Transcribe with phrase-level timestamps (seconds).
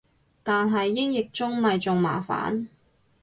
[0.41, 2.65] 但係英譯中咪仲麻煩